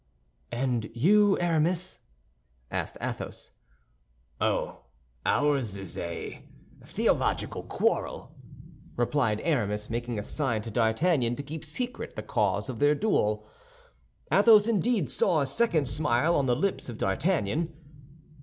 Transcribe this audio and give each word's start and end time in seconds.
"And 0.51 0.89
you, 0.95 1.37
Aramis?" 1.37 1.99
asked 2.71 2.97
Athos. 2.99 3.51
"Oh, 4.39 4.79
ours 5.27 5.77
is 5.77 5.95
a 5.95 6.41
theological 6.83 7.61
quarrel," 7.61 8.33
replied 8.95 9.41
Aramis, 9.43 9.91
making 9.91 10.17
a 10.17 10.23
sign 10.23 10.63
to 10.63 10.71
D'Artagnan 10.71 11.35
to 11.35 11.43
keep 11.43 11.63
secret 11.63 12.15
the 12.15 12.23
cause 12.23 12.67
of 12.67 12.79
their 12.79 12.95
duel. 12.95 13.45
Athos 14.31 14.67
indeed 14.67 15.11
saw 15.11 15.39
a 15.41 15.45
second 15.45 15.87
smile 15.87 16.33
on 16.33 16.47
the 16.47 16.55
lips 16.55 16.89
of 16.89 16.97
D'Artagnan. 16.97 17.71